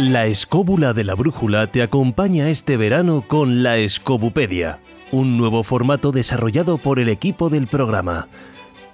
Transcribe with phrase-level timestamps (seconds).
[0.00, 4.78] La escóbula de la brújula te acompaña este verano con la Escobupedia,
[5.12, 8.26] un nuevo formato desarrollado por el equipo del programa.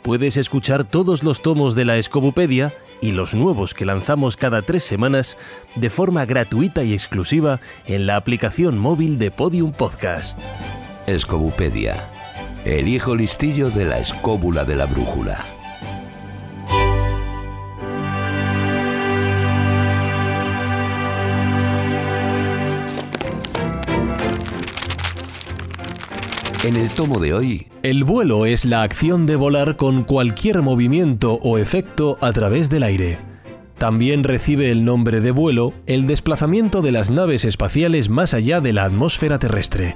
[0.02, 4.82] Puedes escuchar todos los tomos de la Escobupedia y los nuevos que lanzamos cada tres
[4.82, 5.36] semanas
[5.76, 10.36] de forma gratuita y exclusiva en la aplicación móvil de Podium Podcast.
[11.06, 12.10] Escobupedia,
[12.64, 15.55] el hijo listillo de la escóbula de la brújula.
[26.66, 31.34] En el tomo de hoy, El vuelo es la acción de volar con cualquier movimiento
[31.44, 33.18] o efecto a través del aire.
[33.78, 38.72] También recibe el nombre de vuelo el desplazamiento de las naves espaciales más allá de
[38.72, 39.94] la atmósfera terrestre.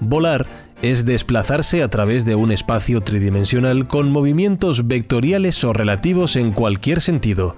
[0.00, 0.46] Volar
[0.80, 7.02] es desplazarse a través de un espacio tridimensional con movimientos vectoriales o relativos en cualquier
[7.02, 7.56] sentido.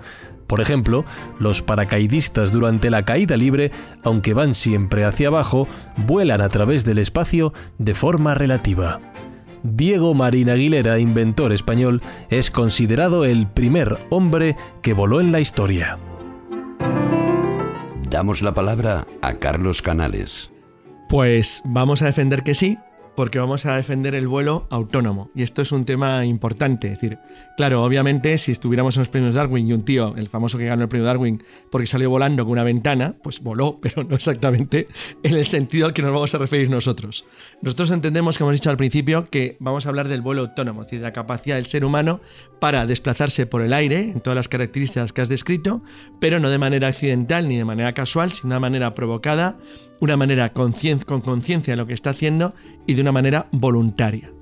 [0.53, 1.07] Por ejemplo,
[1.39, 5.67] los paracaidistas durante la caída libre, aunque van siempre hacia abajo,
[5.97, 9.01] vuelan a través del espacio de forma relativa.
[9.63, 15.97] Diego Marín Aguilera, inventor español, es considerado el primer hombre que voló en la historia.
[18.11, 20.51] damos la palabra a Carlos Canales.
[21.09, 22.77] Pues vamos a defender que sí,
[23.15, 25.31] porque vamos a defender el vuelo autónomo.
[25.35, 26.89] Y esto es un tema importante.
[26.89, 27.19] Es decir,
[27.57, 30.83] claro, obviamente, si estuviéramos en los premios Darwin y un tío, el famoso que ganó
[30.83, 34.89] el premio Darwin, porque salió volando con una ventana, pues voló, pero no exactamente
[35.23, 37.25] en el sentido al que nos vamos a referir nosotros.
[37.61, 40.87] Nosotros entendemos, como hemos dicho al principio, que vamos a hablar del vuelo autónomo, es
[40.87, 42.21] decir, de la capacidad del ser humano
[42.61, 45.83] para desplazarse por el aire, en todas las características que has descrito,
[46.21, 49.59] pero no de manera accidental ni de manera casual, sino de manera provocada,
[50.03, 52.55] una manera con conciencia de lo que está haciendo
[52.89, 54.33] y de una manera voluntaria.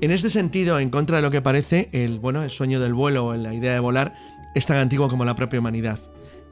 [0.00, 3.26] En este sentido, en contra de lo que parece, el, bueno, el sueño del vuelo
[3.26, 4.14] o la idea de volar
[4.54, 5.98] es tan antiguo como la propia humanidad.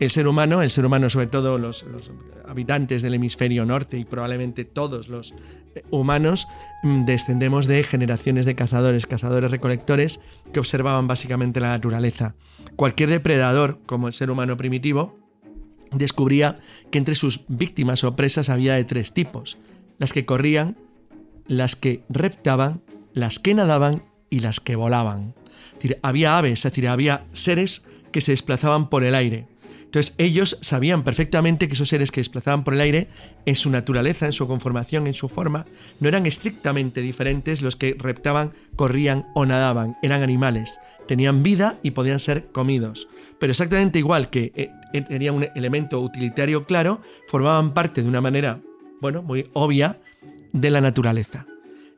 [0.00, 2.10] El ser humano, el ser humano, sobre todo los, los
[2.44, 5.32] habitantes del hemisferio norte y probablemente todos los
[5.76, 6.48] eh, humanos,
[6.82, 10.18] mm, descendemos de generaciones de cazadores, cazadores recolectores
[10.52, 12.34] que observaban básicamente la naturaleza.
[12.74, 15.20] Cualquier depredador, como el ser humano primitivo,
[15.92, 19.58] descubría que entre sus víctimas o presas había de tres tipos,
[19.98, 20.76] las que corrían,
[21.46, 25.34] las que reptaban, las que nadaban y las que volaban.
[25.72, 29.46] Es decir, había aves, es decir, había seres que se desplazaban por el aire.
[29.90, 33.08] Entonces ellos sabían perfectamente que esos seres que desplazaban por el aire,
[33.44, 35.66] en su naturaleza, en su conformación, en su forma,
[35.98, 39.96] no eran estrictamente diferentes los que reptaban, corrían o nadaban.
[40.00, 43.08] Eran animales, tenían vida y podían ser comidos.
[43.40, 48.60] Pero exactamente igual que eh, tenía un elemento utilitario claro, formaban parte de una manera,
[49.00, 50.00] bueno, muy obvia
[50.52, 51.46] de la naturaleza.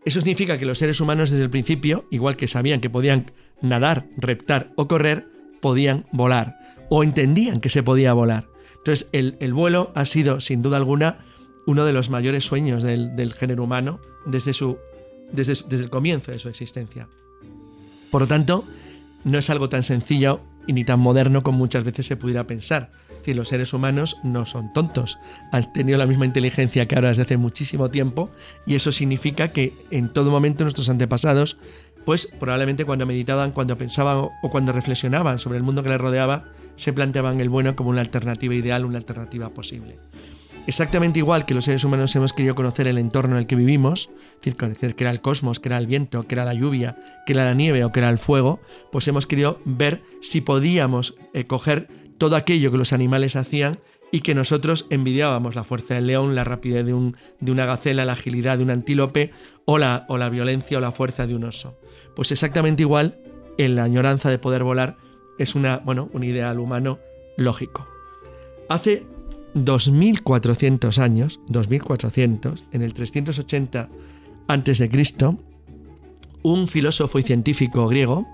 [0.04, 4.06] Eso significa que los seres humanos desde el principio, igual que sabían que podían nadar,
[4.16, 5.28] reptar o correr,
[5.60, 6.58] podían volar
[6.90, 8.48] o entendían que se podía volar.
[8.78, 11.18] Entonces el, el vuelo ha sido sin duda alguna
[11.66, 14.78] uno de los mayores sueños del, género humano desde, su,
[15.32, 17.08] desde, desde el comienzo de su existencia.
[18.10, 18.64] Por lo tanto,
[19.24, 22.90] no es algo tan sencillo y ni tan moderno como muchas veces se pudiera pensar.
[23.18, 25.18] Decir, los seres humanos no son tontos,
[25.52, 28.30] han tenido la misma inteligencia que ahora desde hace muchísimo tiempo
[28.66, 31.56] y eso significa que en todo momento nuestros antepasados,
[32.04, 36.46] pues probablemente cuando meditaban, cuando pensaban o cuando reflexionaban sobre el mundo que les rodeaba,
[36.74, 39.98] se planteaban el bueno como una alternativa ideal, una alternativa posible.
[40.66, 44.10] Exactamente igual que los seres humanos hemos querido conocer el entorno en el que vivimos,
[44.34, 46.96] es decir, conocer qué era el cosmos, qué era el viento, qué era la lluvia,
[47.26, 48.60] qué era la nieve o qué era el fuego,
[48.92, 53.78] pues hemos querido ver si podíamos eh, coger todo aquello que los animales hacían
[54.12, 58.04] y que nosotros envidiábamos, la fuerza del león, la rapidez de, un- de una gacela,
[58.04, 59.32] la agilidad de un antílope
[59.64, 61.76] o la, o la violencia o la fuerza de un oso.
[62.14, 63.18] Pues exactamente igual,
[63.58, 64.96] en la añoranza de poder volar
[65.38, 67.00] es una, bueno, un ideal humano
[67.36, 67.88] lógico.
[68.68, 69.04] Hace
[69.54, 73.88] 2400 años, 2400, en el 380
[74.48, 74.90] a.C.,
[76.42, 78.26] un filósofo y científico griego,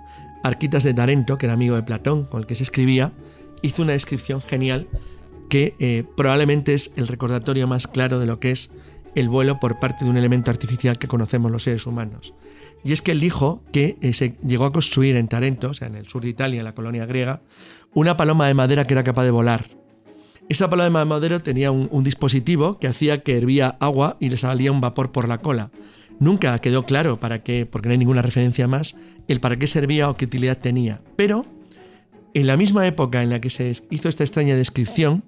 [0.43, 3.13] Arquitas de Tarento, que era amigo de Platón, con el que se escribía,
[3.63, 4.89] hizo una descripción genial
[5.49, 8.71] que eh, probablemente es el recordatorio más claro de lo que es
[9.15, 12.35] el vuelo por parte de un elemento artificial que conocemos los seres humanos.
[12.85, 15.89] Y es que él dijo que eh, se llegó a construir en Tarento, o sea,
[15.89, 17.43] en el sur de Italia, en la colonia griega,
[17.95, 19.78] una paloma de madera que era capaz de volar.
[20.49, 24.73] Esa paloma de madera tenía un, dispositivo que hacía que hervía agua y le salía
[24.73, 25.71] un vapor por la cola.
[26.21, 28.97] Nunca quedó claro para qué, porque no hay ninguna referencia más,
[29.29, 31.03] el para qué servía o qué utilidad tenía.
[31.17, 31.45] Pero
[32.33, 35.23] en la misma época en la que se hizo esta extraña descripción,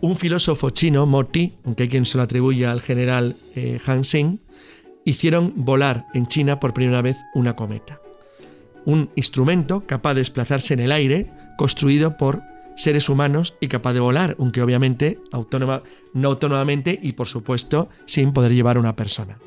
[0.00, 4.02] un filósofo chino, Mo Ti, aunque hay quien se lo atribuye al general eh, Han
[5.04, 8.00] hicieron volar en China por primera vez una cometa.
[8.86, 12.42] Un instrumento capaz de desplazarse en el aire, construido por
[12.76, 15.82] seres humanos y capaz de volar, aunque obviamente autónoma,
[16.14, 19.38] no autónomamente y por supuesto sin poder llevar una persona.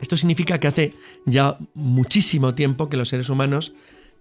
[0.00, 0.94] Esto significa que hace
[1.24, 3.72] ya muchísimo tiempo que los seres humanos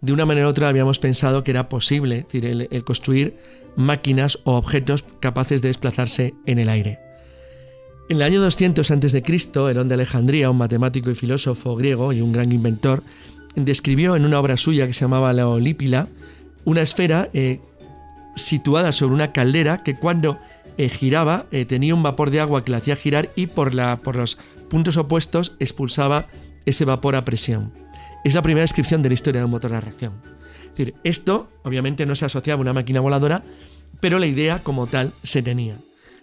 [0.02, 3.38] de una manera u otra habíamos pensado que era posible decir, el, construir
[3.76, 7.00] máquinas o objetos capaces de desplazarse en el aire.
[8.08, 9.24] En el año 200 a.C.,
[9.56, 13.04] Herón de Alejandría, un matemático y filósofo griego y un gran inventor,
[13.56, 16.08] describió en una obra suya que se llamaba La Olípila
[16.66, 17.60] una esfera eh,
[18.36, 20.40] situada sobre una caldera que cuando
[20.78, 23.98] eh, giraba eh, tenía un vapor de agua que la hacía girar y por, la,
[23.98, 24.38] por los
[24.70, 26.28] puntos opuestos expulsaba
[26.66, 27.72] ese vapor a presión.
[28.24, 30.14] Es la primera descripción de la historia de un motor de reacción.
[30.70, 33.44] Decir, esto obviamente no se asociaba a una máquina voladora,
[34.00, 35.78] pero la idea como tal se tenía.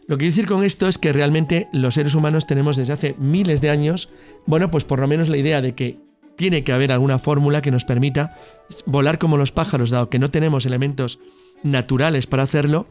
[0.08, 3.14] Lo que quiero decir con esto es que realmente los seres humanos tenemos desde hace
[3.18, 4.10] miles de años,
[4.46, 6.00] bueno, pues por lo menos la idea de que
[6.36, 8.36] tiene que haber alguna fórmula que nos permita
[8.84, 11.20] volar como los pájaros, dado que no tenemos elementos
[11.62, 12.86] naturales para hacerlo,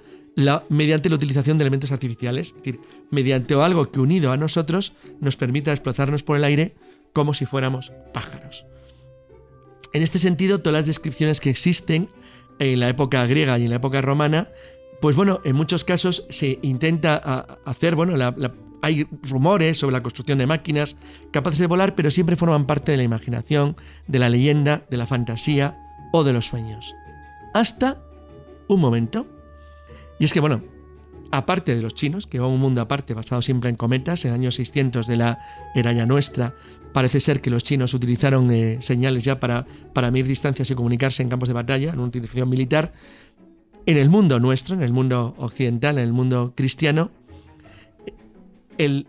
[0.70, 2.80] mediante la utilización de elementos artificiales, es decir,
[3.10, 6.74] mediante algo que unido a nosotros nos permita desplazarnos por el aire
[7.14, 8.66] como si fuéramos pájaros.
[9.94, 12.08] En este sentido, todas las descripciones que existen
[12.60, 14.48] en la época griega y en la época romana,
[15.02, 17.16] pues bueno, en muchos casos se intenta
[17.66, 18.16] hacer, bueno,
[18.82, 20.96] hay rumores sobre la construcción de máquinas
[21.32, 23.76] capaces de volar, pero siempre forman parte de la imaginación,
[24.08, 25.78] de la leyenda, de la fantasía
[26.14, 26.96] o de los sueños.
[27.54, 28.02] Hasta
[28.76, 29.28] un momento.
[30.20, 30.62] Y es que, bueno,
[31.32, 34.56] aparte de los chinos, que va un mundo aparte basado siempre en cometas, en años
[34.56, 35.40] 600 de la
[35.74, 36.56] era ya nuestra,
[36.94, 41.24] parece ser que los chinos utilizaron eh, señales ya para, para medir distancias y comunicarse
[41.24, 42.92] en campos de batalla, en una utilización militar.
[43.86, 47.10] En el mundo nuestro, en el mundo occidental, en el mundo cristiano,
[48.78, 49.08] el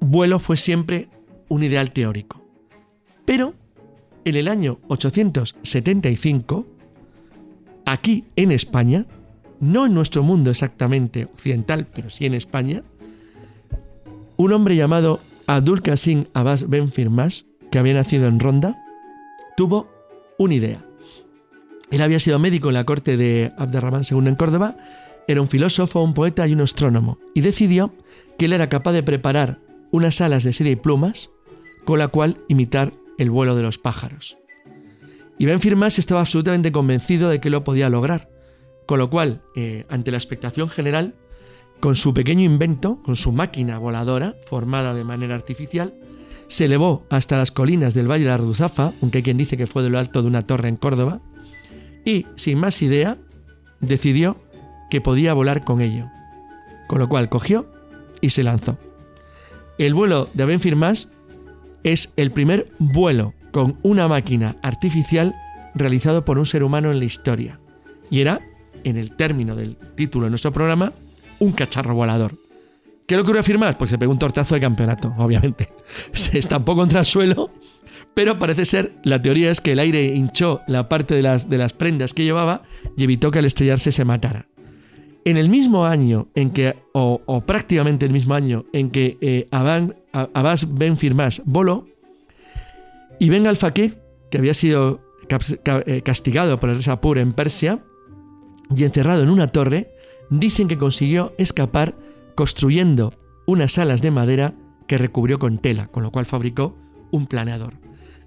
[0.00, 1.08] vuelo fue siempre
[1.48, 2.40] un ideal teórico.
[3.24, 3.54] Pero
[4.24, 6.66] en el año 875,
[7.90, 9.06] aquí en España,
[9.58, 12.84] no en nuestro mundo exactamente occidental, pero sí en España,
[14.36, 18.80] un hombre llamado Abdul Qasim Abbas Ben Firmas, que había nacido en Ronda,
[19.56, 19.88] tuvo
[20.38, 20.84] una idea.
[21.90, 24.76] Él había sido médico en la corte de Abderrahman II en Córdoba,
[25.26, 27.92] era un filósofo, un poeta y un astrónomo, y decidió
[28.38, 29.58] que él era capaz de preparar
[29.90, 31.30] unas alas de seda y plumas
[31.84, 34.39] con la cual imitar el vuelo de los pájaros.
[35.40, 38.28] Y Ben Firmas estaba absolutamente convencido de que lo podía lograr,
[38.84, 41.14] con lo cual, eh, ante la expectación general,
[41.80, 45.94] con su pequeño invento, con su máquina voladora, formada de manera artificial,
[46.46, 49.82] se elevó hasta las colinas del Valle de la aunque hay quien dice que fue
[49.82, 51.22] de lo alto de una torre en Córdoba,
[52.04, 53.16] y, sin más idea,
[53.80, 54.36] decidió
[54.90, 56.04] que podía volar con ello.
[56.86, 57.66] Con lo cual cogió
[58.20, 58.76] y se lanzó.
[59.78, 61.08] El vuelo de Ben Firmas
[61.82, 65.34] es el primer vuelo con una máquina artificial
[65.74, 67.58] realizado por un ser humano en la historia.
[68.10, 68.40] Y era
[68.84, 70.92] en el término del título de nuestro programa,
[71.38, 72.34] un cacharro volador.
[73.06, 73.76] ¿Qué lo ocurrió afirmar?
[73.76, 75.68] Pues se pegó un tortazo de campeonato, obviamente.
[76.12, 77.50] Se estampó contra el suelo,
[78.14, 81.58] pero parece ser, la teoría es que el aire hinchó la parte de las, de
[81.58, 82.62] las prendas que llevaba
[82.96, 84.46] y evitó que al estrellarse se matara.
[85.24, 90.66] En el mismo año en que, o, prácticamente el mismo año en que eh, Abbas
[90.72, 91.86] Ben Firmas voló,
[93.20, 97.84] y Ben al que había sido eh, castigado por el Sapur en Persia,
[98.74, 99.92] y encerrado en una torre,
[100.30, 101.94] dicen que consiguió escapar
[102.34, 103.14] construyendo
[103.46, 104.54] unas alas de madera
[104.86, 106.76] que recubrió con tela, con lo cual fabricó
[107.10, 107.74] un planeador.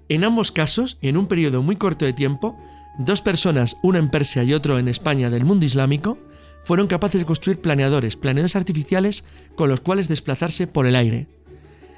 [0.08, 2.56] En ambos casos, en un periodo muy corto de tiempo,
[2.98, 6.18] dos personas, una en Persia y otro en España del mundo islámico,
[6.64, 9.24] fueron capaces de construir planeadores, planeadores artificiales
[9.56, 11.26] con los cuales desplazarse por el aire.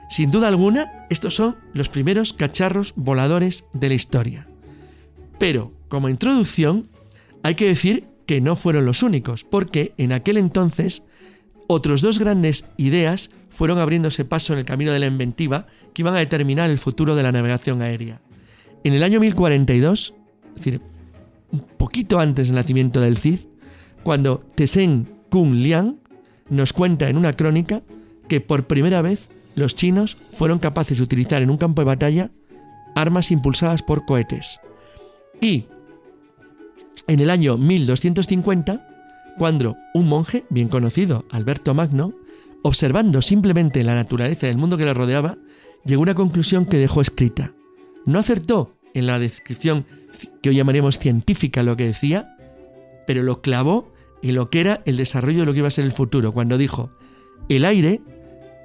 [0.09, 4.47] Sin duda alguna, estos son los primeros cacharros voladores de la historia.
[5.39, 6.89] Pero, como introducción,
[7.43, 11.05] hay que decir que no fueron los únicos, porque en aquel entonces
[11.69, 16.15] otros dos grandes ideas fueron abriéndose paso en el camino de la inventiva que iban
[16.15, 18.21] a determinar el futuro de la navegación aérea.
[18.85, 20.15] En el año 1042,
[20.49, 20.81] es decir,
[21.51, 23.41] un poquito antes del nacimiento del Cid,
[24.03, 25.97] cuando Tsen Kung Liang
[26.51, 27.83] nos cuenta en una crónica
[28.29, 32.31] que por primera vez los chinos fueron capaces de utilizar en un campo de batalla
[32.95, 34.61] armas impulsadas por cohetes.
[35.41, 35.65] Y
[37.09, 38.87] en el año 1250,
[39.39, 42.15] cuando un monje, bien conocido, Alberto Magno,
[42.63, 45.37] observando simplemente la naturaleza del mundo que le rodeaba,
[45.85, 47.53] llegó a una conclusión que dejó escrita.
[48.05, 49.85] No acertó en la descripción
[50.43, 52.37] que hoy llamaremos científica lo que decía,
[53.07, 55.85] pero lo clavó en lo que era el desarrollo de lo que iba a ser
[55.85, 56.91] el futuro, cuando dijo,
[57.49, 58.01] el aire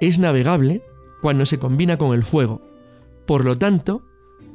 [0.06, 0.82] es navegable
[1.20, 2.60] cuando se combina con el fuego.
[3.26, 4.02] Por lo tanto,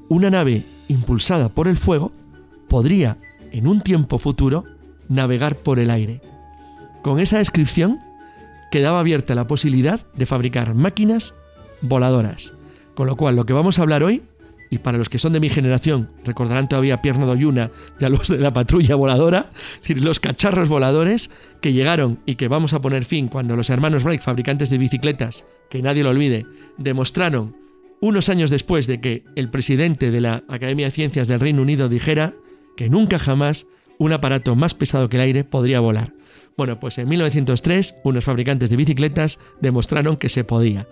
[0.10, 2.12] una nave impulsada por el fuego
[2.68, 3.18] podría
[3.52, 4.66] en un tiempo futuro
[5.08, 6.22] navegar por el aire.
[7.02, 8.00] Con esa descripción
[8.72, 11.34] quedaba abierta la posibilidad de fabricar máquinas
[11.82, 12.54] voladoras.
[12.96, 14.24] Con lo cual, lo que vamos a hablar hoy,
[14.70, 18.28] y para los que son de mi generación, recordarán todavía a Pierno Doyuna y los
[18.28, 21.30] de la patrulla voladora, decir, los cacharros voladores
[21.62, 25.46] que llegaron y que vamos a poner fin cuando los hermanos Wright, fabricantes de bicicletas,
[25.70, 26.46] que nadie lo olvide,
[26.78, 27.56] demostraron
[28.00, 31.90] unos años después de que el presidente de la Academia de Ciencias del Reino Unido
[31.90, 32.34] dijera
[32.76, 36.14] que nunca jamás un aparato más pesado que el aire podría volar.
[36.56, 40.88] Bueno, pues en 1903 unos fabricantes de bicicletas demostraron que se podía.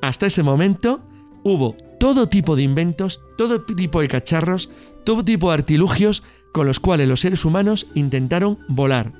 [0.00, 1.00] Hasta ese momento
[1.44, 4.68] hubo todo tipo de inventos, todo tipo de cacharros,
[5.04, 9.12] todo tipo de artilugios con los cuales los seres humanos intentaron volar.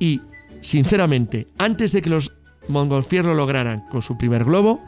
[0.00, 0.20] Y,
[0.60, 2.32] sinceramente, antes de que los
[2.66, 4.82] mongolfier lo lograran con su primer globo,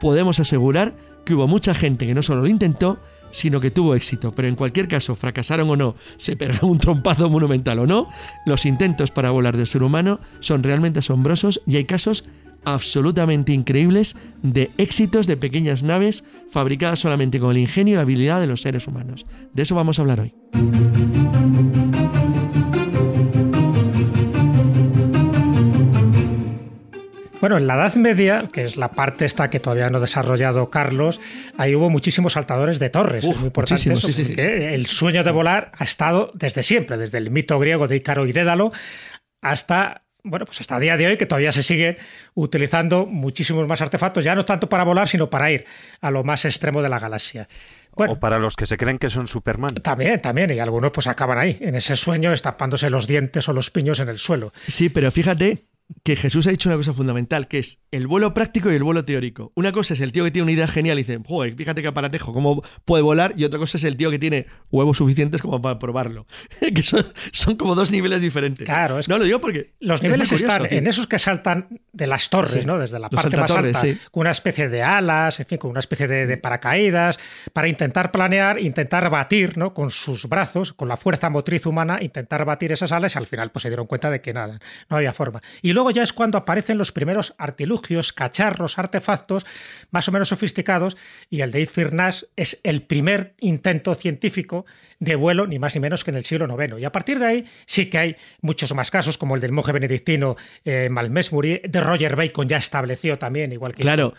[0.00, 2.98] podemos asegurar que hubo mucha gente que no solo lo intentó,
[3.30, 4.32] sino que tuvo éxito.
[4.32, 8.08] Pero en cualquier caso, fracasaron o no, se pegaron un trompazo monumental o no,
[8.46, 12.24] los intentos para volar del ser humano son realmente asombrosos y hay casos
[12.64, 18.40] absolutamente increíbles de éxitos de pequeñas naves fabricadas solamente con el ingenio y la habilidad
[18.40, 19.26] de los seres humanos.
[19.54, 20.34] De eso vamos a hablar hoy.
[27.40, 30.68] Bueno, en la Edad Media, que es la parte esta que todavía no ha desarrollado
[30.68, 31.20] Carlos,
[31.56, 33.24] ahí hubo muchísimos saltadores de torres.
[33.24, 37.30] es muy importante eso, porque el sueño de volar ha estado desde siempre, desde el
[37.30, 38.72] mito griego de Ícaro y Dédalo
[39.40, 41.96] hasta bueno, pues hasta el día de hoy que todavía se sigue
[42.34, 45.64] utilizando muchísimos más artefactos, ya no tanto para volar, sino para ir
[46.02, 47.48] a lo más extremo de la galaxia.
[47.94, 49.76] o para los que se creen que son Superman.
[49.76, 53.70] También, también, y algunos pues acaban ahí, en ese sueño, estampándose los dientes o los
[53.70, 54.52] piños en el suelo.
[54.66, 55.70] Sí, pero fíjate
[56.02, 59.04] que Jesús ha dicho una cosa fundamental, que es el vuelo práctico y el vuelo
[59.04, 59.52] teórico.
[59.54, 61.88] Una cosa es el tío que tiene una idea genial y dice, joder, fíjate qué
[61.88, 65.60] aparatejo, cómo puede volar, y otra cosa es el tío que tiene huevos suficientes como
[65.60, 66.26] para probarlo.
[66.74, 68.64] que son, como dos niveles diferentes.
[68.64, 69.72] Claro, es no lo digo porque...
[69.80, 72.78] Los niveles están en esos que saltan de las torres, ¿no?
[72.78, 76.06] Desde la parte más alta, con una especie de alas, en fin, con una especie
[76.06, 77.18] de, paracaídas,
[77.52, 79.74] para intentar planear, intentar batir, ¿no?
[79.74, 83.50] Con sus brazos, con la fuerza motriz humana, intentar batir esas alas, y al final
[83.50, 85.40] pues se dieron cuenta de que nada, no había forma.
[85.62, 89.46] Y luego ya es cuando aparecen los primeros artilugios, cacharros, artefactos
[89.90, 90.98] más o menos sofisticados
[91.30, 94.66] y el de Firnas es el primer intento científico
[94.98, 96.78] de vuelo, ni más ni menos que en el siglo IX.
[96.78, 99.72] Y a partir de ahí sí que hay muchos más casos, como el del monje
[99.72, 103.82] benedictino eh, Malmesbury, de Roger Bacon ya estableció también, igual que...
[103.82, 104.12] Claro,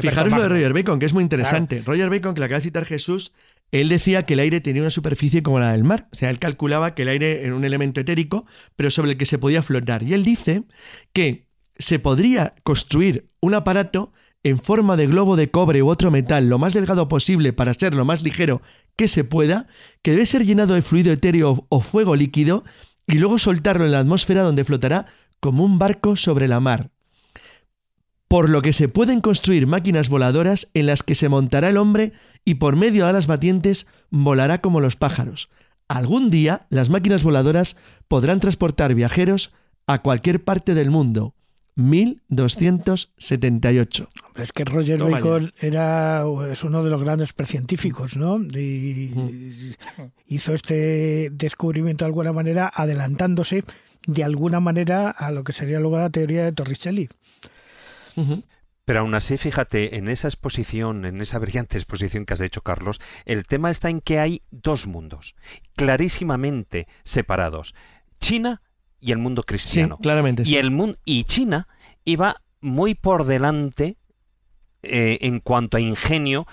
[0.00, 1.82] fijaros lo de Roger Bacon, que es muy interesante.
[1.84, 3.32] Roger Bacon, que la acaba de citar Jesús,
[3.72, 6.08] él decía que el aire tenía una superficie como la del mar.
[6.12, 8.44] O sea, él calculaba que el aire era un elemento etérico,
[8.76, 10.02] pero sobre el que se podía flotar.
[10.02, 10.64] Y él dice
[11.14, 11.48] que
[11.78, 14.12] se podría construir un aparato
[14.44, 17.94] en forma de globo de cobre u otro metal lo más delgado posible para ser
[17.94, 18.60] lo más ligero
[18.96, 19.68] que se pueda,
[20.02, 22.64] que debe ser llenado de fluido etéreo o fuego líquido
[23.06, 25.06] y luego soltarlo en la atmósfera donde flotará
[25.40, 26.90] como un barco sobre la mar
[28.32, 32.14] por lo que se pueden construir máquinas voladoras en las que se montará el hombre
[32.46, 35.50] y por medio de alas batientes volará como los pájaros.
[35.86, 37.76] Algún día las máquinas voladoras
[38.08, 39.52] podrán transportar viajeros
[39.86, 41.34] a cualquier parte del mundo.
[41.74, 44.08] 1278.
[44.36, 48.40] Es que Roger Bacon era, es uno de los grandes precientíficos, ¿no?
[48.40, 49.12] Y
[50.26, 53.62] hizo este descubrimiento de alguna manera adelantándose
[54.06, 57.10] de alguna manera a lo que sería luego la teoría de Torricelli.
[58.84, 63.00] Pero aún así, fíjate, en esa exposición, en esa brillante exposición que has hecho, Carlos,
[63.24, 65.36] el tema está en que hay dos mundos,
[65.76, 67.74] clarísimamente separados.
[68.18, 68.60] China
[68.98, 69.98] y el mundo cristiano.
[69.98, 70.42] claramente.
[70.46, 71.68] Y, el y China
[72.04, 73.96] iba muy por delante
[74.82, 76.46] eh, en cuanto a ingenio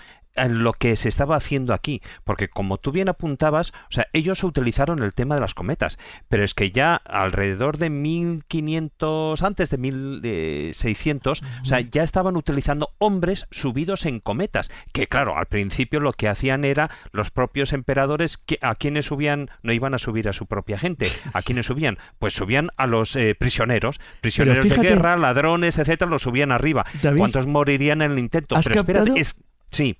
[0.48, 5.02] lo que se estaba haciendo aquí, porque como tú bien apuntabas, o sea, ellos utilizaron
[5.02, 11.42] el tema de las cometas, pero es que ya alrededor de 1500, antes de 1600,
[11.42, 16.28] o sea, ya estaban utilizando hombres subidos en cometas, que claro, al principio lo que
[16.28, 20.46] hacían era los propios emperadores que, a quienes subían, no iban a subir a su
[20.46, 25.78] propia gente, a quienes subían, pues subían a los eh, prisioneros, prisioneros de guerra, ladrones,
[25.78, 26.84] etcétera, los subían arriba.
[27.16, 28.56] ¿Cuántos morirían en el intento?
[28.62, 29.36] Pero espérate, es
[29.68, 29.98] sí.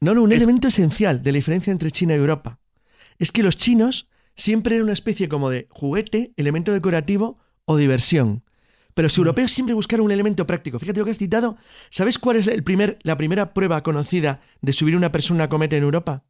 [0.00, 2.60] No, no, un elemento esencial de la diferencia entre China y Europa
[3.18, 8.44] es que los chinos siempre eran una especie como de juguete, elemento decorativo o diversión.
[8.94, 9.20] Pero los mm.
[9.20, 10.78] europeos siempre buscaron un elemento práctico.
[10.78, 11.56] Fíjate lo que has citado.
[11.90, 15.76] ¿Sabes cuál es el primer, la primera prueba conocida de subir una persona a cometa
[15.76, 16.24] en Europa?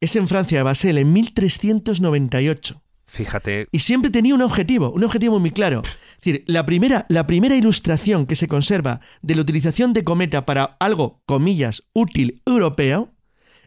[0.00, 2.82] Es en Francia, Basel, en 1398.
[3.06, 3.68] Fíjate.
[3.70, 5.82] Y siempre tenía un objetivo, un objetivo muy claro.
[6.24, 10.46] Es decir, la primera, la primera ilustración que se conserva de la utilización de cometa
[10.46, 13.12] para algo, comillas, útil europeo,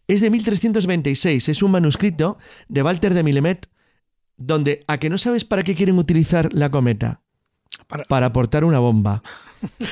[0.07, 1.49] es de 1326.
[1.49, 3.69] Es un manuscrito de Walter de Millemet
[4.37, 7.21] donde a que no sabes para qué quieren utilizar la cometa.
[8.07, 9.21] Para, aportar una bomba.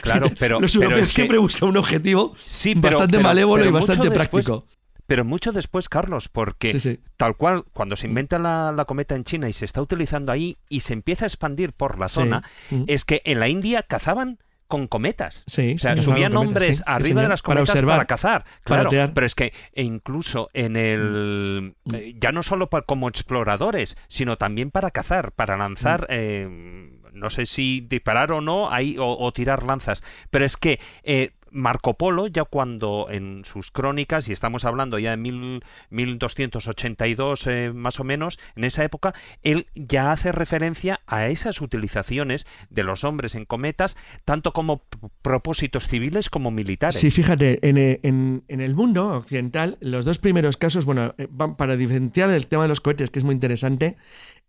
[0.01, 0.60] Claro, pero.
[0.62, 2.34] Los europeos siempre buscan un objetivo
[2.77, 4.65] bastante malévolo y bastante práctico.
[5.07, 9.53] Pero mucho después, Carlos, porque tal cual, cuando se inventa la, cometa en China y
[9.53, 12.43] se está utilizando ahí y se empieza a expandir por la zona,
[12.88, 15.43] es que en la India cazaban con cometas.
[15.47, 18.45] Sí, o sea, subían hombres arriba de las cometas para, cazar.
[18.63, 21.75] Claro, pero es que e incluso en el...
[21.83, 21.95] Mm.
[21.95, 26.03] Eh, ya no solo como exploradores, sino también para cazar, para lanzar...
[26.03, 26.07] Mm.
[26.09, 31.31] Eh, no sé si disparar o no ahí, o, tirar lanzas, pero es que eh,
[31.52, 37.72] Marco Polo, ya cuando en sus crónicas, y estamos hablando ya de mil, 1282 eh,
[37.74, 43.04] más o menos, en esa época, él ya hace referencia a esas utilizaciones de los
[43.04, 44.84] hombres en cometas, tanto como
[45.22, 46.96] propósitos civiles como militares.
[46.96, 51.78] Sí, fíjate, en, en, en el mundo occidental, los dos primeros casos, bueno, eh, para
[51.78, 53.98] diferenciar el tema de los cohetes, que es muy interesante,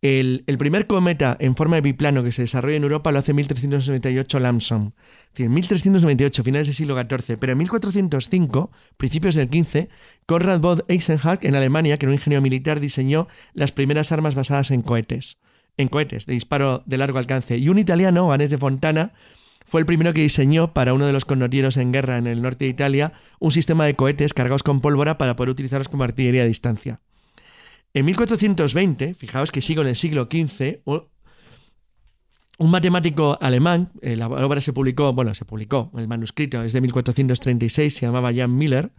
[0.03, 3.37] el, primer cometa en forma de biplano que se desarrolla en Europa lo hace en
[3.37, 4.95] 1398 Lamson.
[4.99, 7.39] Es decir, 1398, finales del siglo XIV.
[7.39, 9.89] Pero en 1405, principios del XV,
[10.27, 14.71] Konrad von Eisenach, en Alemania, que era un ingeniero militar, diseñó las primeras armas basadas
[14.71, 15.39] en cohetes.
[15.79, 17.59] En cohetes, de disparo de largo alcance.
[17.59, 19.13] Y un italiano, Ganes de Fontana,
[19.67, 22.65] fue el primero que diseñó para uno de los connotierios en guerra en el norte
[22.67, 26.47] de Italia un sistema de cohetes cargados con pólvora para poder utilizarlos como artillería a
[26.47, 27.01] distancia.
[27.97, 34.61] En 1420, fijaos que sigo en el siglo XV, un matemático alemán, eh, la obra
[34.61, 38.91] se publicó, bueno, se publicó, el manuscrito es de 1436, se llamaba Jan Miller.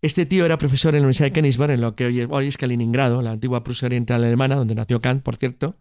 [0.00, 3.20] Este tío era profesor en la Universidad de Königsberg, en lo que hoy, es Kaliningrado,
[3.20, 5.76] la antigua Prusia Oriental Alemana, donde nació Kant, por cierto.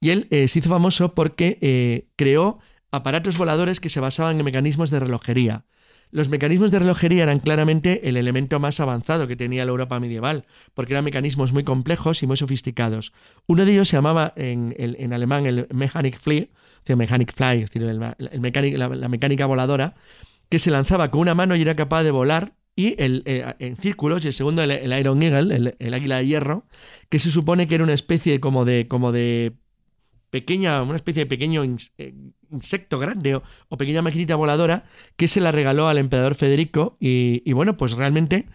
[0.00, 2.58] Y él eh, se hizo famoso porque eh, creó
[2.90, 5.66] aparatos voladores que se basaban en mecanismos de relojería.
[6.10, 10.46] Los mecanismos de relojería eran claramente el elemento más avanzado que tenía la Europa medieval,
[10.74, 13.12] porque eran mecanismos muy complejos y muy sofisticados.
[13.46, 16.50] Uno de ellos se llamaba en, alemán el Mechanic Fly,
[16.96, 19.94] Mechanic Fly, es decir, la, mecánica voladora,
[20.48, 23.76] que se lanzaba con una mano y era capaz de volar y el, eh, en
[23.76, 26.64] círculos, y el segundo el, Iron Eagle, el, águila de hierro,
[27.08, 29.54] que se supone que era una especie como de, como de
[30.30, 31.64] pequeña, una especie de pequeño
[31.98, 32.14] eh,
[32.50, 34.84] insecto grande o, pequeña maquinita voladora
[35.16, 38.46] que se la regaló al emperador Federico y, bueno, pues realmente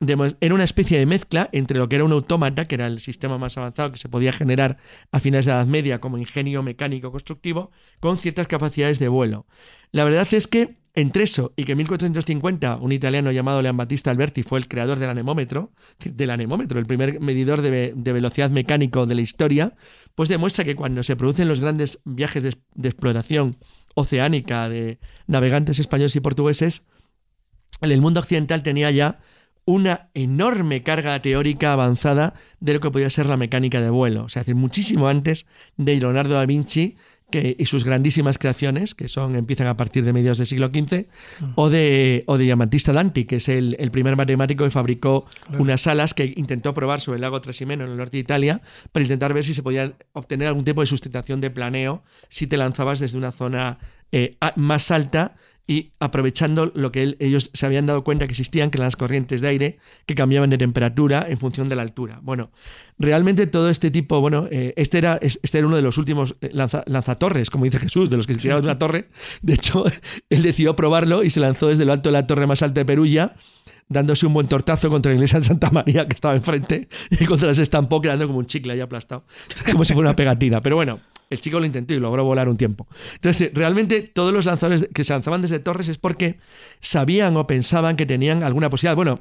[0.00, 3.36] era una especie de mezcla entre lo que era un autómata, que era el sistema
[3.36, 4.78] más avanzado que se podía generar
[5.12, 9.46] a finales de la Edad Media como ingenio mecánico constructivo, con ciertas capacidades de vuelo.
[9.92, 14.10] La verdad es que entre eso y que en 1450 un italiano llamado Leon Battista
[14.10, 19.14] Alberti fue el creador del anemómetro, del anemómetro, el primer medidor de, velocidad mecánico de
[19.14, 19.74] la historia,
[20.14, 23.56] pues demuestra que cuando se producen los grandes viajes de, de exploración
[23.94, 26.86] oceánica de navegantes españoles y portugueses,
[27.80, 29.20] el mundo occidental tenía ya
[29.64, 34.24] una enorme carga teórica avanzada de lo que podía ser la mecánica de vuelo.
[34.24, 36.96] O sea, muchísimo antes de Leonardo da Vinci
[37.32, 41.06] y sus grandísimas creaciones, que son empiezan a partir de mediados del siglo XV,
[41.54, 45.26] o de, o de Diamantista Danti, que es el, primer matemático que fabricó
[45.58, 48.62] unas alas que intentó probar sobre el lago Trasimeno en el norte de Italia
[48.92, 52.56] para intentar ver si se podía obtener algún tipo de sustentación de planeo si te
[52.56, 53.78] lanzabas desde una zona
[54.12, 58.78] eh, más alta y aprovechando lo que ellos se habían dado cuenta que existían, que
[58.78, 62.18] las corrientes de aire que cambiaban de temperatura en función de la altura.
[62.22, 62.50] Bueno,
[62.98, 66.50] realmente todo este tipo, bueno, eh, este, era, este era uno de los últimos eh,
[66.52, 69.08] lanzatorres, como dice Jesús, de los que se tiraron de una torre.
[69.42, 69.84] De hecho,
[70.30, 72.84] él decidió probarlo y se lanzó desde lo alto de la torre más alta de
[72.84, 73.36] Perulla
[73.90, 77.52] dándose un buen tortazo contra la iglesia de Santa María que estaba enfrente y contra
[77.52, 79.24] se estampó quedando como un chicle ahí aplastado,
[79.72, 80.62] como si fuera una pegatina.
[80.62, 82.88] Pero bueno, el chico lo intentó y logró volar un tiempo.
[83.14, 86.38] Entonces, realmente todos los lanzadores que se lanzaban desde torres es porque
[86.80, 88.96] sabían o pensaban que tenían alguna posibilidad.
[88.96, 89.20] Bueno,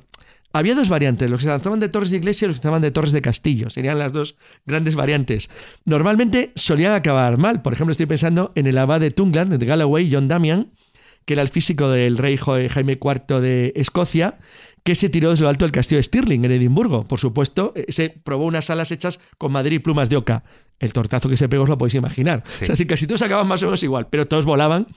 [0.51, 2.67] había dos variantes, los que se lanzaban de torres de iglesia y los que se
[2.67, 3.69] lanzaban de torres de castillo.
[3.69, 5.51] Serían las dos grandes variantes.
[5.85, 7.61] Normalmente solían acabar mal.
[7.61, 10.71] Por ejemplo, estoy pensando en el abad de Tungland, de Galloway, John Damian,
[11.25, 14.39] que era el físico del rey Jaime IV de Escocia,
[14.89, 17.07] que se tiró desde lo alto del castillo de Stirling, en Edimburgo.
[17.07, 20.43] Por supuesto, eh, se probó unas alas hechas con madera y plumas de oca.
[20.79, 22.43] El tortazo que se pegó os lo podéis imaginar.
[22.59, 24.87] Es decir, casi todos acaban más o menos igual, pero todos volaban,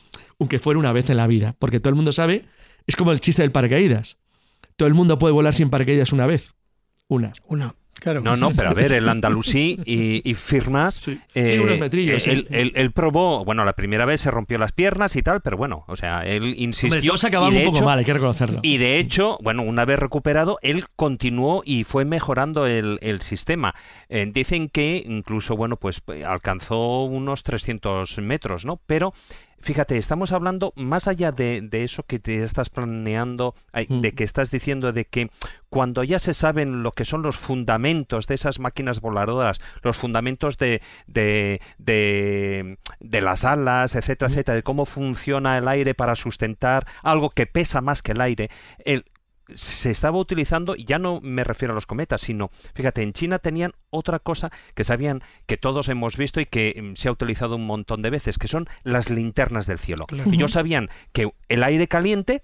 [0.40, 1.56] aunque fuera una vez en la vida.
[1.58, 2.46] Porque todo el mundo sabe,
[2.86, 4.16] es como el chiste del paracaídas.
[4.76, 6.54] Todo el mundo puede volar sin paracaídas una vez.
[7.08, 7.32] Una.
[7.46, 7.74] Una.
[8.04, 11.08] No, no, pero a ver, el andalusí y, Firmas.
[11.34, 12.26] Eh, unos metrillos.
[12.26, 15.96] Él, probó, bueno, la primera vez se rompió las piernas y tal, pero bueno, o
[15.96, 17.12] sea, él insistió.
[17.12, 18.60] Hombre, acababan un poco mal, hay que reconocerlo.
[18.62, 23.74] Y de hecho, bueno, una vez recuperado, él continuó y fue mejorando el, sistema.
[24.08, 28.80] Eh, dicen que incluso, bueno, pues alcanzó unos 300 metros, ¿no?
[28.86, 29.12] Pero
[29.62, 34.14] fíjate, estamos hablando más allá de, eso que te estás planeando, de mm.
[34.14, 35.30] que estás diciendo de que
[35.70, 40.58] cuando ya se saben lo que son los fundamentos de esas máquinas voladoras, los fundamentos
[40.58, 44.32] de, de, de, las alas, etcétera, mm.
[44.32, 48.50] etcétera, de cómo funciona el aire para sustentar algo que pesa más que el aire,
[48.84, 49.04] el,
[49.54, 53.38] se estaba utilizando, y ya no me refiero a los cometas, sino, fíjate, en China
[53.38, 57.56] tenían otra cosa que sabían que todos hemos visto y que mm, se ha utilizado
[57.56, 60.06] un montón de veces, que son las linternas del cielo.
[60.30, 62.42] Ellos sabían que el aire caliente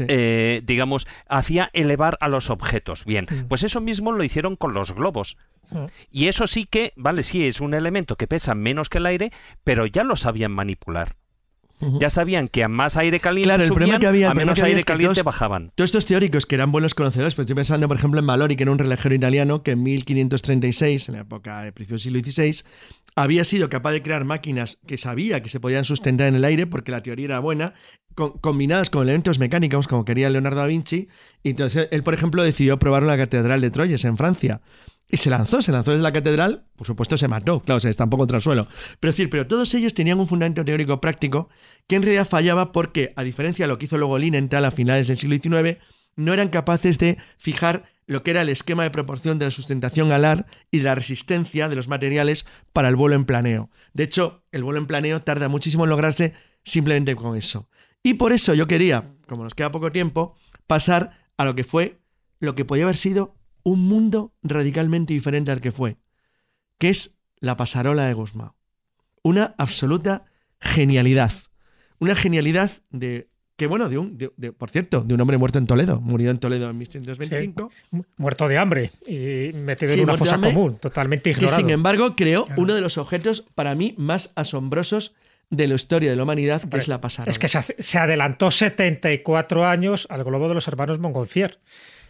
[0.00, 3.04] eh, digamos, hacía elevar a los objetos.
[3.04, 5.36] Bien, pues eso mismo lo hicieron con los globos.
[6.10, 9.32] Y eso sí que, vale, sí, es un elemento que pesa menos que el aire,
[9.64, 11.16] pero ya lo sabían manipular.
[11.80, 15.72] Ya sabían que a más aire caliente subían, que había, a menos aire caliente bajaban.
[15.74, 18.62] Todos estos teóricos que eran buenos conocedores, pero estoy pensando, por ejemplo, en Mallory, que
[18.62, 22.64] era un relojero italiano que en 1536, en la época del principio del siglo XVI,
[23.14, 26.66] había sido capaz de crear máquinas que sabía que se podían sustentar en el aire
[26.66, 27.74] porque la teoría era buena,
[28.14, 31.08] combinadas con elementos mecánicos como quería Leonardo da Vinci.
[31.42, 34.60] Y entonces él, por ejemplo, decidió probar en la Catedral de Troyes, en Francia.
[35.08, 38.16] Y se lanzó, se lanzó desde la catedral, por supuesto se mató, claro, se estampó
[38.16, 38.66] contra el suelo.
[38.98, 41.48] Pero es decir, pero todos ellos tenían un fundamento teórico práctico
[41.86, 45.06] que en realidad fallaba porque, a diferencia de lo que hizo luego Linenthal a finales
[45.06, 45.78] del siglo XIX,
[46.16, 50.12] no eran capaces de fijar lo que era el esquema de proporción de la sustentación
[50.12, 53.70] alar y de la resistencia de los materiales para el vuelo en planeo.
[53.92, 56.32] De hecho, el vuelo en planeo tarda muchísimo en lograrse
[56.64, 57.68] simplemente con eso.
[58.02, 61.98] Y por eso yo quería, como nos queda poco tiempo, pasar a lo que fue
[62.38, 63.34] lo que podía haber sido
[63.66, 65.96] un mundo radicalmente diferente al que fue,
[66.78, 68.52] que es la pasarola de Guzmán.
[69.24, 70.26] Una absoluta
[70.60, 71.32] genialidad.
[71.98, 74.18] Una genialidad de que bueno, de un,
[74.56, 77.72] por cierto, de un hombre muerto en Toledo, murió en Toledo en 1625.
[78.18, 81.58] muerto de hambre y metido en una fosa común, totalmente ignorado.
[81.58, 85.16] Y sin embargo, creó uno de los objetos para mí más asombrosos
[85.50, 87.32] de la historia de la humanidad, que es la pasarola.
[87.32, 91.58] Es que se adelantó 74 años al globo de los hermanos Montgolfier.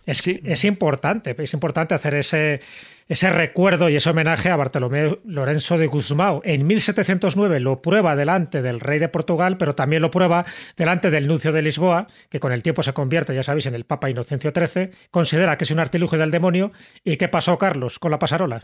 [0.06, 2.60] Es, es importante, es importante hacer ese,
[3.08, 6.40] ese recuerdo y ese homenaje a Bartolomé Lorenzo de Guzmán.
[6.44, 11.26] En 1709 lo prueba delante del rey de Portugal, pero también lo prueba delante del
[11.26, 14.52] nuncio de Lisboa, que con el tiempo se convierte, ya sabéis, en el Papa Inocencio
[14.54, 16.72] XIII, considera que es un artilugio del demonio.
[17.04, 18.62] ¿Y qué pasó, Carlos, con la pasarola?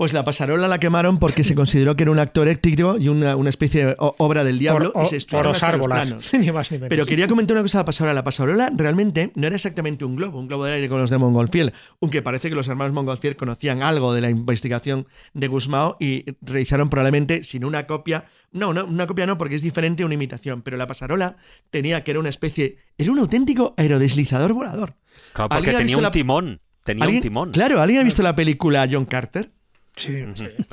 [0.00, 3.36] Pues la pasarola la quemaron porque se consideró que era un actor éctico y una,
[3.50, 6.32] especie de obra del diablo y se por los árboles.
[6.88, 8.14] Pero quería comentar una cosa de la pasarola.
[8.14, 11.18] La pasarola realmente no era exactamente un globo, un globo de aire con los de
[11.18, 16.24] Montgolfier, aunque parece que los hermanos Montgolfier conocían algo de la investigación de Guzmán y
[16.40, 20.62] realizaron probablemente sin una copia, no, no, una copia no, porque es diferente una imitación,
[20.62, 21.36] pero la pasarola
[21.68, 24.94] tenía que era una especie, era un auténtico aerodeslizador volador.
[25.34, 26.60] Claro, porque tenía un timón.
[26.84, 27.50] Tenía un timón.
[27.50, 29.50] Claro, ¿alguien ha visto la película John Carter?
[29.96, 30.24] Sí,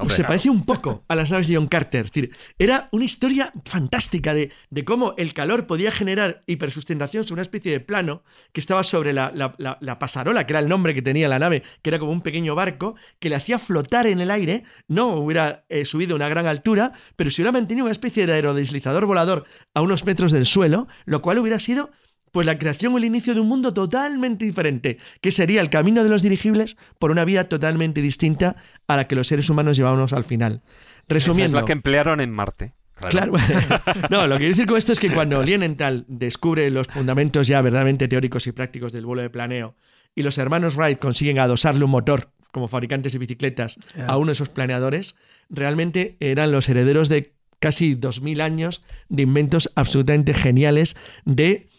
[0.09, 2.05] se parece un poco a las naves de John Carter.
[2.05, 4.51] Es decir, era una historia fantástica de,
[4.85, 9.99] cómo el calor podía generar hipersustentación sobre una especie de plano que estaba sobre la,
[9.99, 12.95] pasarola, que era el nombre que tenía la nave, que era como un pequeño barco,
[13.19, 14.63] que le hacía flotar en el aire.
[14.87, 18.33] No hubiera eh, subido a una gran altura, pero si hubiera mantenido una especie de
[18.33, 21.91] aerodeslizador volador a unos metros del suelo, lo cual hubiera sido
[22.31, 26.03] pues la creación o el inicio de un mundo totalmente diferente, que sería el camino
[26.03, 28.55] de los dirigibles por una vía totalmente distinta
[28.87, 30.61] a la que los seres humanos llevábamos al final.
[31.07, 31.57] Resumiendo.
[31.57, 32.73] es la que emplearon en Marte.
[33.09, 33.33] Claro.
[34.09, 37.61] no, lo que quiero decir con esto es que cuando Lienenthal descubre los fundamentos ya
[37.61, 39.75] verdaderamente teóricos y prácticos del vuelo de planeo
[40.15, 44.33] y los hermanos Wright consiguen adosarle un motor como fabricantes de bicicletas a uno de
[44.33, 45.15] esos planeadores,
[45.47, 51.69] realmente eran los herederos de casi 2000 años de inventos absolutamente geniales de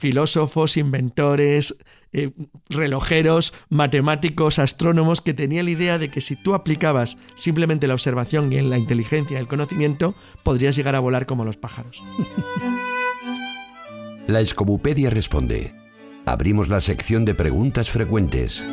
[0.00, 1.76] filósofos, inventores,
[2.12, 2.32] eh,
[2.68, 8.52] relojeros, matemáticos, astrónomos, que tenían la idea de que si tú aplicabas simplemente la observación
[8.52, 12.02] y la inteligencia y el conocimiento, podrías llegar a volar como los pájaros.
[14.26, 15.72] La Escobupedia responde.
[16.26, 18.64] Abrimos la sección de preguntas frecuentes.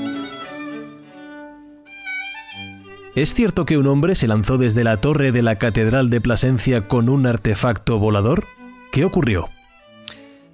[3.16, 6.88] ¿Es cierto que un hombre se lanzó desde la torre de la Catedral de Plasencia
[6.88, 8.46] con un artefacto volador?
[8.92, 9.50] ¿Qué ocurrió?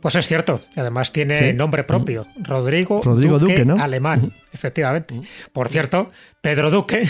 [0.04, 2.44] Pues es cierto, además tiene nombre propio, mm.
[2.44, 3.02] Rodrigo,
[3.40, 5.14] Duque, Alemán, efectivamente.
[5.14, 5.24] Mm.
[5.54, 6.12] Por cierto,
[6.42, 7.08] Pedro Duque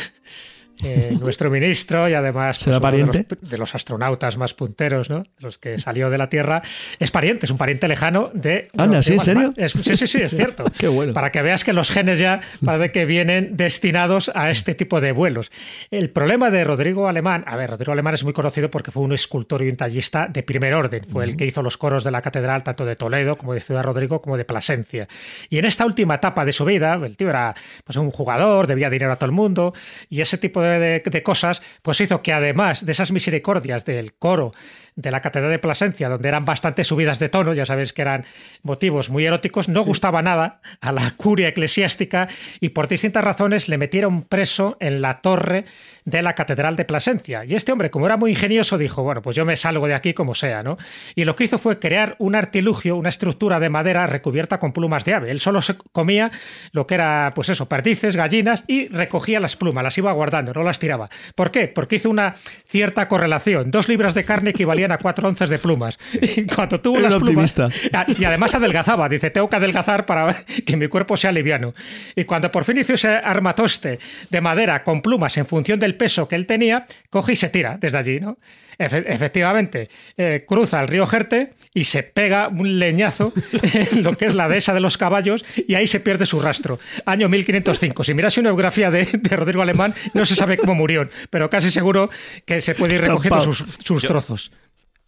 [0.81, 5.23] eh, nuestro ministro y además pues, de, los, astronautas más punteros, ¿no?
[5.39, 6.61] los que salió de la Tierra,
[6.99, 8.69] es pariente, es un pariente lejano de...
[8.77, 9.13] Anda, ¿sí?
[9.13, 9.53] ¿En serio?
[9.55, 10.65] sí, sí, sí, es cierto.
[10.77, 11.13] Qué bueno.
[11.13, 15.11] Para que veas que los genes ya parece que vienen destinados a este tipo de
[15.11, 15.51] vuelos.
[15.91, 19.13] El problema de Rodrigo Alemán, a ver, Rodrigo Alemán es muy conocido porque fue un
[19.13, 22.21] escultor y un tallista de primer orden, fue el que hizo los coros de la
[22.21, 25.07] catedral tanto de Toledo como de Ciudad Rodrigo como de Plasencia.
[25.49, 28.89] Y en esta última etapa de su vida, el tío era pues, un jugador, debía
[28.89, 29.73] dinero a todo el mundo
[30.09, 34.53] y ese tipo de, de, cosas, pues hizo que además de esas misericordias del coro
[34.95, 38.25] de la Catedral de Plasencia, donde eran bastante subidas de tono, ya sabéis que eran
[38.61, 42.27] motivos muy eróticos, no gustaba nada a la curia eclesiástica
[42.59, 45.65] y por distintas razones le metieron preso en la torre
[46.05, 47.45] de la Catedral de Plasencia.
[47.45, 50.13] Y este hombre, como era muy ingenioso, dijo, bueno, pues yo me salgo de aquí
[50.13, 50.77] como sea, ¿no?
[51.15, 55.05] Y lo que hizo fue crear un artilugio, una estructura de madera recubierta con plumas
[55.05, 55.31] de ave.
[55.31, 56.31] Él solo se comía
[56.71, 60.63] lo que era, pues eso, perdices, gallinas y recogía las plumas, las iba guardando, no
[60.63, 61.09] las tiraba.
[61.35, 61.67] ¿Por qué?
[61.67, 62.35] Porque hizo una
[62.67, 63.71] cierta correlación.
[63.71, 65.99] Dos libras de carne equivalían a cuatro onzas de plumas.
[66.35, 67.53] Y cuando tuvo las plumas...
[67.93, 69.07] Ah, y además adelgazaba.
[69.09, 70.33] Dice, tengo que adelgazar para
[70.65, 71.73] que mi cuerpo sea liviano.
[72.15, 76.27] Y cuando por fin hizo ese armatoste de madera con plumas en función del peso
[76.27, 78.37] que él tenía, coge y se tira desde allí, ¿no?
[78.79, 84.35] efectivamente, eh, cruza el río Jerte y se pega un leñazo en lo que es
[84.35, 86.79] la dehesa de los caballos y ahí se pierde su rastro.
[87.05, 88.03] Año 1505.
[88.03, 92.09] Si miras una biografía de, Rodrigo Alemán, no se sabe cómo murió, pero casi seguro
[92.45, 94.51] que se puede ir recogiendo sus, trozos.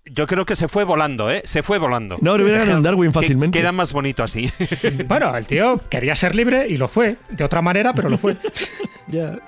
[0.08, 1.42] Yo creo que se fue volando, ¿eh?
[1.46, 2.18] Se fue volando.
[2.22, 3.58] No, hubiera ganado Darwin fácilmente.
[3.58, 4.52] Queda más bonito así.
[5.08, 7.18] Bueno, el tío quería ser libre y lo fue.
[7.30, 8.38] De otra manera, pero lo fue.
[9.08, 9.40] ya.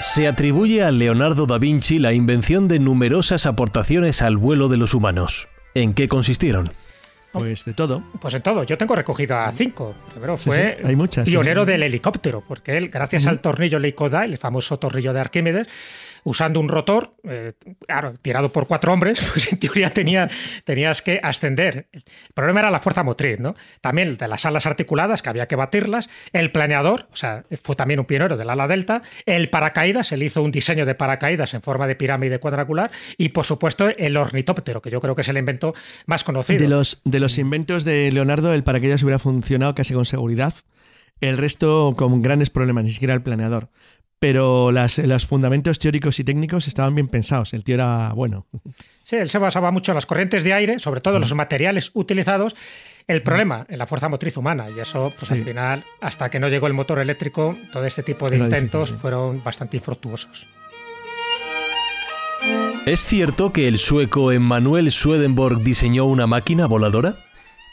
[0.00, 4.92] Se atribuye a Leonardo da Vinci la invención de numerosas aportaciones al vuelo de los
[4.92, 5.46] humanos.
[5.74, 6.70] ¿En qué consistieron?
[7.32, 8.02] Pues de todo.
[8.20, 8.64] Pues en todo.
[8.64, 9.94] Yo tengo recogido a cinco.
[10.10, 10.78] Primero fue
[11.24, 15.68] pionero del helicóptero, porque él, gracias al tornillo Leicoda, el famoso tornillo de Arquímedes,
[16.28, 17.54] usando un rotor, eh,
[17.86, 20.28] claro, tirado por cuatro hombres, pues en teoría tenía,
[20.64, 21.88] tenías que ascender.
[21.92, 22.02] El
[22.34, 23.56] problema era la fuerza motriz, ¿no?
[23.80, 28.00] También de las alas articuladas, que había que batirlas, el planeador, o sea, fue también
[28.00, 31.86] un pionero del ala delta, el paracaídas, él hizo un diseño de paracaídas en forma
[31.86, 35.74] de pirámide cuadrangular, y por supuesto el ornitóptero, que yo creo que es el invento
[36.06, 36.60] más conocido.
[36.60, 40.54] De los, de los inventos de Leonardo, el paracaídas hubiera funcionado casi con seguridad.
[41.20, 43.70] El resto con grandes problemas, ni siquiera el planeador
[44.18, 47.52] pero los fundamentos teóricos y técnicos estaban bien pensados.
[47.54, 48.46] El tío era bueno.
[49.02, 51.90] Sí, él se basaba mucho en las corrientes de aire, sobre todo en los materiales
[51.94, 52.56] utilizados.
[53.06, 56.48] El problema en la fuerza motriz humana, y eso, pues al final, hasta que no
[56.48, 60.46] llegó el motor eléctrico, todo este tipo de intentos fueron bastante infructuosos.
[62.84, 67.16] ¿Es cierto que el sueco Emanuel Swedenborg diseñó una máquina voladora?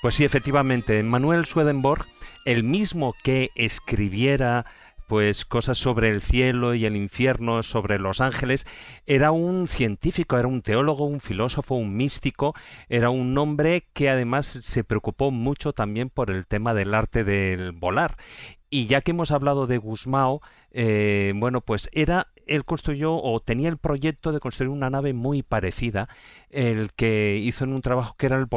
[0.02, 1.00] Pues sí, efectivamente.
[1.00, 2.06] Emanuel Swedenborg,
[2.46, 4.66] el mismo que escribiera
[5.08, 8.66] pues cosas sobre el cielo y el infierno, sobre los ángeles,
[9.06, 12.54] era un científico, era un teólogo, un filósofo, un místico,
[12.90, 17.72] era un hombre que además se preocupó mucho también por el tema del arte del
[17.72, 18.18] volar.
[18.70, 20.42] Y ya que hemos hablado de Gusmao,
[20.72, 25.44] eh, bueno, pues era, él construyó o tenía el proyecto de construir una nave muy
[25.44, 26.10] parecida,
[26.50, 28.48] el que hizo en un trabajo que era el,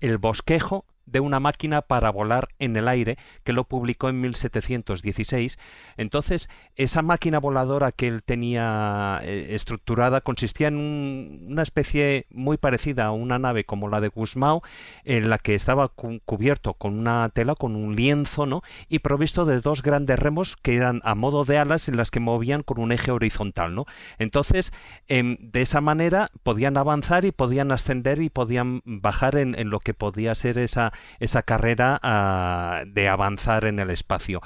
[0.00, 5.58] el bosquejo de una máquina para volar en el aire, que lo publicó en 1716.
[5.96, 13.06] Entonces, esa máquina voladora que él tenía eh, estructurada consistía en una especie muy parecida
[13.06, 14.62] a una nave como la de Gusmao,
[15.04, 18.62] en la que estaba cubierto con una tela, con un lienzo, ¿no?
[18.88, 22.20] Y provisto de dos grandes remos que eran a modo de alas en las que
[22.20, 23.86] movían con un eje horizontal, ¿no?
[24.18, 24.72] Entonces,
[25.06, 29.94] em, de esa manera podían avanzar y podían ascender y podían bajar en lo que
[29.94, 34.40] podía ser esa esa carrera ah, de avanzar en el espacio.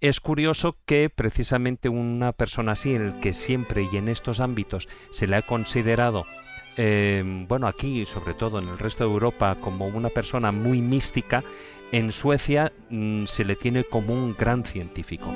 [0.00, 4.88] Es curioso que precisamente una persona así, en el que siempre y en estos ámbitos
[5.12, 6.26] se le ha considerado
[6.76, 11.44] em, bueno, aquí, sobre todo en el resto de Europa, como una persona muy mística,
[11.92, 15.32] en Suecia mm, se le tiene como un gran científico.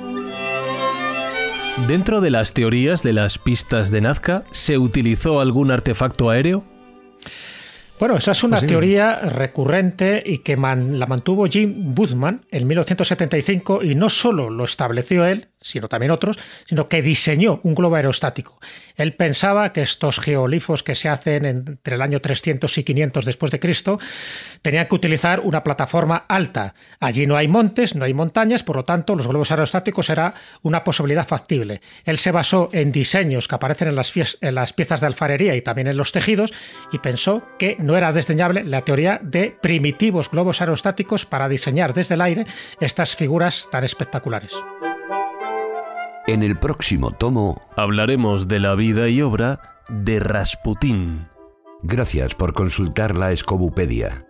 [1.87, 6.65] Dentro de las teorías de las pistas de Nazca, ¿se utilizó algún artefacto aéreo?
[7.99, 13.83] Bueno, esa es una pues teoría recurrente y que la mantuvo Jim Boothman en 1975
[13.83, 18.59] y no solo lo estableció él, sino también otros, sino que diseñó un globo aerostático.
[18.95, 23.51] Él pensaba que estos geolifos que se hacen entre el año 300 y 500 después
[23.51, 23.99] de Cristo
[24.61, 26.73] tenían que utilizar una plataforma alta.
[26.99, 30.83] Allí no hay montes, no hay montañas, por lo tanto, los globos aerostáticos era una
[30.83, 31.81] posibilidad factible.
[32.05, 35.61] Él se basó en diseños que aparecen en las, en las piezas de alfarería y
[35.61, 36.53] también en los tejidos
[36.91, 42.15] y pensó que no era desdeñable la teoría de primitivos globos aerostáticos para diseñar desde
[42.15, 42.45] el aire
[42.79, 44.55] estas figuras tan espectaculares.
[46.29, 51.29] En el próximo tomo hablaremos de la vida y obra de Rasputín.
[51.83, 54.26] Gracias por consultar la Escobupedia.